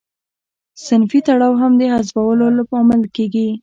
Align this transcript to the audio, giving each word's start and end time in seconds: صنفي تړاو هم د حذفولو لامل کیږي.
صنفي 0.85 1.19
تړاو 1.27 1.53
هم 1.61 1.73
د 1.79 1.81
حذفولو 1.93 2.45
لامل 2.57 3.01
کیږي. 3.15 3.49